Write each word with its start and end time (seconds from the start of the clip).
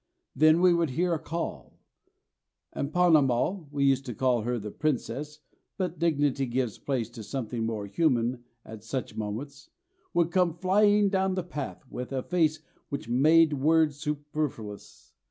Then 0.35 0.61
we 0.61 0.73
would 0.73 0.89
hear 0.89 1.13
a 1.13 1.19
call, 1.19 1.77
and 2.73 2.91
Ponnamal 2.91 3.67
(we 3.69 3.83
used 3.83 4.03
to 4.07 4.15
call 4.15 4.41
her 4.41 4.57
the 4.57 4.71
Princess, 4.71 5.41
but 5.77 5.99
dignity 5.99 6.47
gives 6.47 6.79
place 6.79 7.07
to 7.11 7.21
something 7.21 7.67
more 7.67 7.85
human 7.85 8.43
at 8.65 8.83
such 8.83 9.15
moments) 9.15 9.69
would 10.11 10.31
come 10.31 10.55
flying 10.57 11.09
down 11.09 11.35
the 11.35 11.43
path 11.43 11.83
with 11.87 12.11
a 12.11 12.23
face 12.23 12.63
which 12.89 13.09
made 13.09 13.53
words 13.53 13.97
superfluous. 13.97 15.13